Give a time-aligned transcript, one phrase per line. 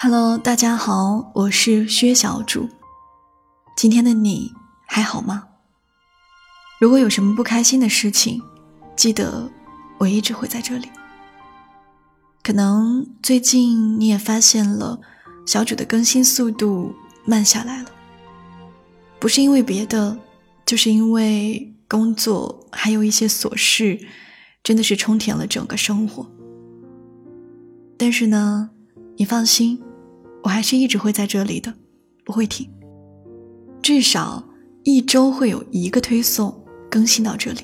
[0.00, 2.68] Hello，大家好，我是薛小主。
[3.76, 4.52] 今天的你
[4.86, 5.48] 还好吗？
[6.78, 8.40] 如果有什么不开心的事情，
[8.94, 9.50] 记得
[9.98, 10.88] 我一直会在这里。
[12.44, 15.00] 可能最近你也发现了，
[15.44, 16.94] 小主的更新速度
[17.24, 17.90] 慢下来了，
[19.18, 20.16] 不是因为别的，
[20.64, 23.98] 就是因为工作还有一些琐事，
[24.62, 26.24] 真的是充填了整个生活。
[27.98, 28.70] 但是呢，
[29.16, 29.82] 你放心。
[30.42, 31.74] 我还是一直会在这里的，
[32.24, 32.70] 不会停。
[33.82, 34.48] 至少
[34.84, 37.60] 一周会有一个推送更新到这里。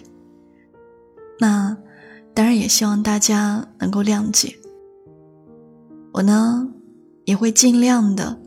[1.38, 1.76] 那
[2.32, 4.56] 当然也希望大家能够谅解。
[6.12, 6.68] 我呢
[7.24, 8.40] 也会尽量的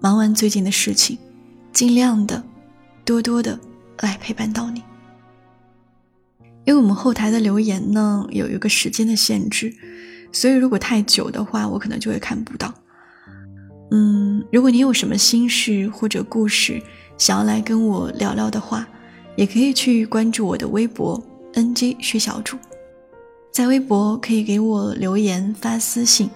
[0.00, 1.18] 忙完最近的事情，
[1.72, 2.42] 尽量的
[3.04, 3.58] 多多的
[4.00, 4.82] 来陪伴到你。
[6.64, 9.74] 因为我们后台的留言呢有一个时间的限制，
[10.32, 12.72] 所以如果太久的话，我可能就会看不到。
[13.94, 16.82] 嗯，如果你有什么心事或者故事
[17.18, 18.88] 想要来跟我聊聊的话，
[19.36, 22.56] 也可以去关注我的微博 “ng 薛小主”，
[23.52, 26.30] 在微博可以给我留言发私信，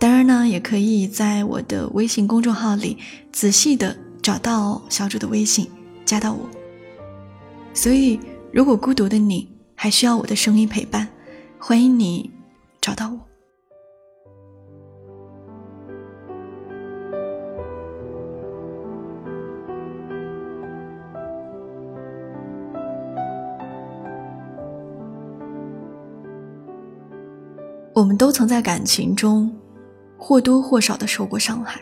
[0.00, 2.98] 当然呢，也可以在我的微信公众号里
[3.30, 5.68] 仔细的找到小主的微信，
[6.04, 6.50] 加到我。
[7.72, 8.18] 所以，
[8.52, 11.06] 如果孤独的你还需要我的声音陪伴，
[11.56, 12.32] 欢迎你
[12.80, 13.20] 找到我。
[27.96, 29.50] 我们都曾在感情中
[30.18, 31.80] 或多或少的受过伤害，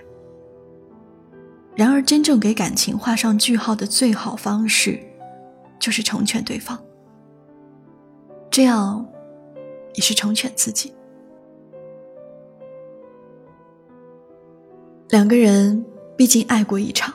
[1.74, 4.96] 然而真正给感情画上句号的最好方式，
[5.80, 6.80] 就是成全对方，
[8.48, 9.04] 这样
[9.94, 10.94] 也是成全自己。
[15.08, 15.84] 两个人
[16.16, 17.12] 毕竟爱过一场，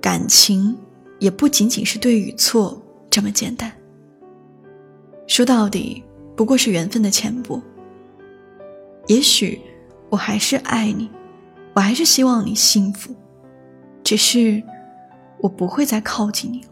[0.00, 0.78] 感情
[1.18, 3.72] 也不仅仅是对与错这么简单，
[5.26, 6.04] 说到底
[6.36, 7.60] 不过是缘分的浅薄。
[9.10, 9.60] 也许
[10.08, 11.10] 我还是爱你，
[11.74, 13.12] 我还是希望你幸福，
[14.04, 14.62] 只是
[15.40, 16.68] 我不会再靠近你了。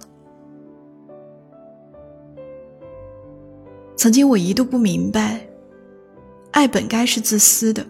[3.97, 5.45] 曾经我一度不明白，
[6.53, 7.85] 爱本该是自私的，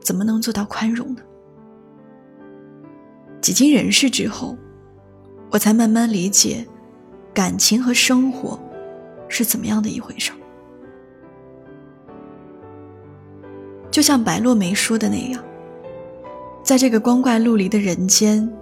[0.00, 1.22] 怎么能做到宽容呢？
[3.40, 4.56] 几经人事之后，
[5.52, 6.66] 我才慢慢理解，
[7.32, 8.58] 感情和生活
[9.28, 10.32] 是怎么样的一回事。
[13.94, 15.40] 就像白落梅说的那样，
[16.64, 18.52] 在这个光怪陆离的人间，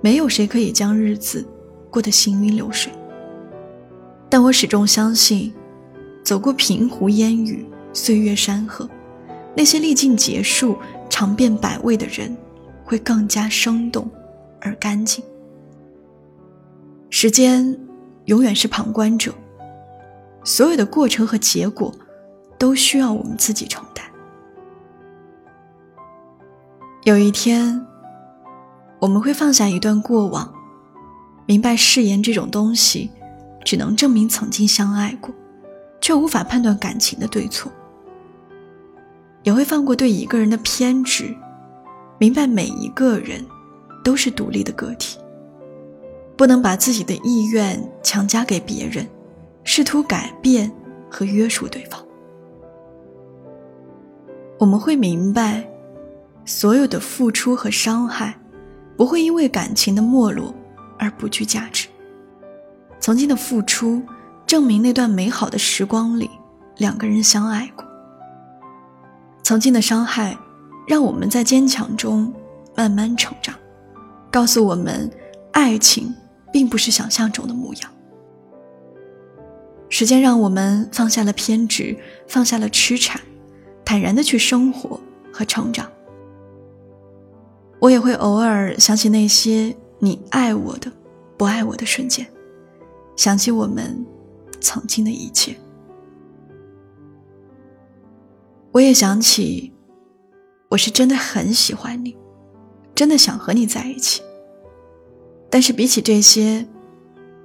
[0.00, 1.46] 没有谁可以将日子
[1.90, 2.90] 过得行云流水。
[4.30, 5.52] 但我始终相信，
[6.24, 8.88] 走过平湖烟雨、岁月山河，
[9.54, 10.78] 那些历尽劫数、
[11.10, 12.34] 尝遍百味的人，
[12.82, 14.10] 会更加生动
[14.58, 15.22] 而干净。
[17.10, 17.78] 时间
[18.24, 19.34] 永远是旁观者，
[20.44, 21.94] 所有的过程和结果，
[22.56, 24.02] 都需要我们自己承担。
[27.04, 27.84] 有一天，
[29.00, 30.54] 我们会放下一段过往，
[31.46, 33.10] 明白誓言这种东西，
[33.64, 35.34] 只能证明曾经相爱过，
[36.00, 37.72] 却无法判断感情的对错。
[39.42, 41.34] 也会放过对一个人的偏执，
[42.18, 43.44] 明白每一个人
[44.04, 45.18] 都是独立的个体，
[46.36, 49.04] 不能把自己的意愿强加给别人，
[49.64, 50.70] 试图改变
[51.10, 52.00] 和约束对方。
[54.60, 55.68] 我们会明白。
[56.44, 58.36] 所有的付出和伤害，
[58.96, 60.54] 不会因为感情的没落
[60.98, 61.88] 而不具价值。
[62.98, 64.02] 曾经的付出，
[64.46, 66.30] 证明那段美好的时光里，
[66.76, 67.84] 两个人相爱过。
[69.42, 70.36] 曾经的伤害，
[70.86, 72.32] 让我们在坚强中
[72.76, 73.54] 慢慢成长，
[74.30, 75.10] 告诉我们，
[75.52, 76.14] 爱情
[76.52, 77.90] 并不是想象中的模样。
[79.88, 83.20] 时间让我们放下了偏执，放下了痴缠，
[83.84, 84.98] 坦然的去生活
[85.32, 85.90] 和成长。
[87.82, 90.88] 我也会偶尔想起那些你爱我的、
[91.36, 92.24] 不爱我的瞬间，
[93.16, 94.06] 想起我们
[94.60, 95.56] 曾经的一切。
[98.70, 99.72] 我也想起，
[100.68, 102.16] 我是真的很喜欢你，
[102.94, 104.22] 真的想和你在一起。
[105.50, 106.64] 但是比起这些，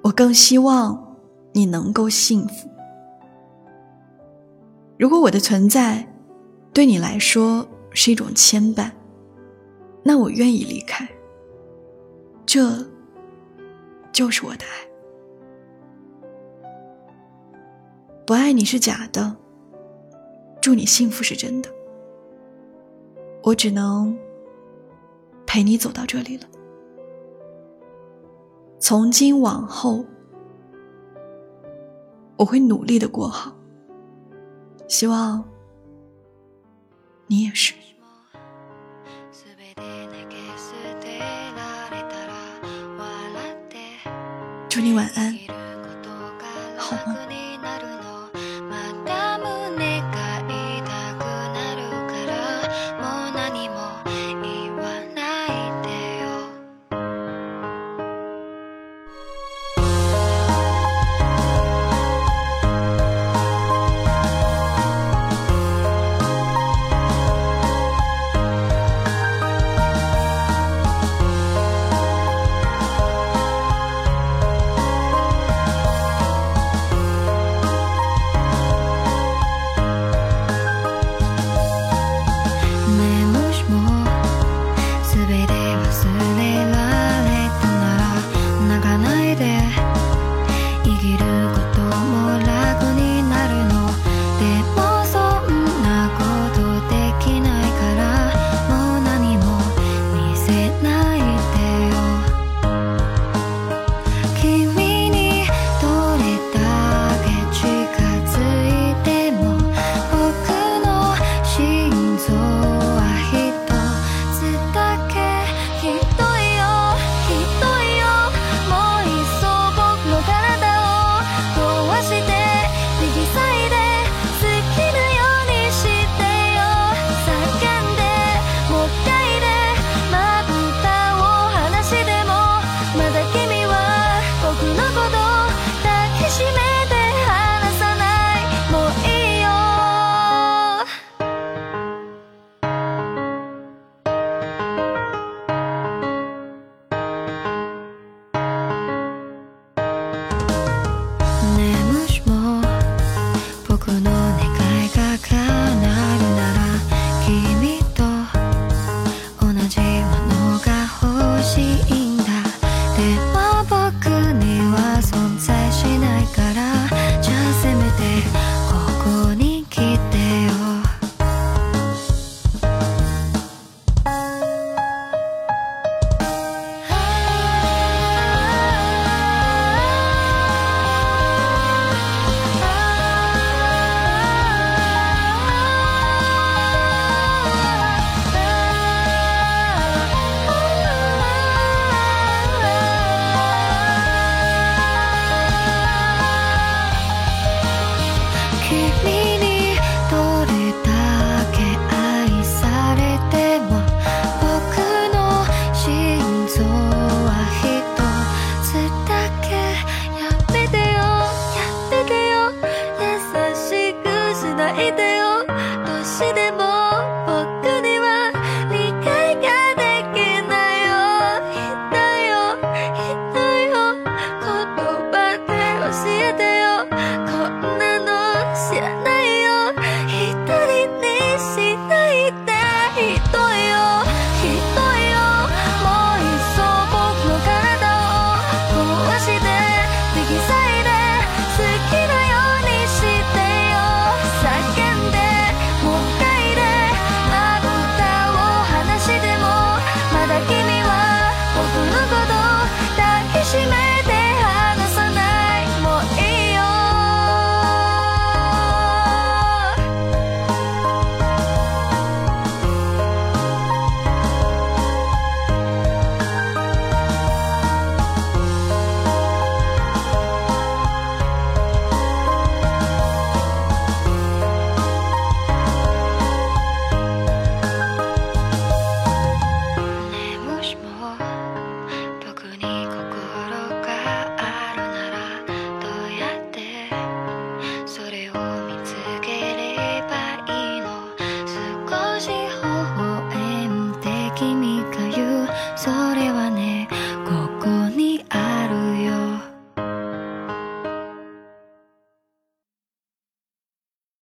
[0.04, 1.18] 我更希望
[1.52, 2.70] 你能够幸福。
[5.00, 6.08] 如果我的存在
[6.72, 8.92] 对你来说是一种牵绊，
[10.08, 11.06] 那我愿意离开，
[12.46, 12.82] 这
[14.14, 14.88] 就是我的爱。
[18.26, 19.36] 不爱你是假的，
[20.62, 21.70] 祝你幸福是真的。
[23.44, 24.18] 我只能
[25.46, 26.48] 陪你走到这里了。
[28.80, 30.06] 从今往后，
[32.38, 33.54] 我会努力的过好。
[34.88, 35.44] 希望
[37.28, 37.74] 你也是。
[44.78, 45.36] 祝你晚安，
[46.78, 47.27] 好梦。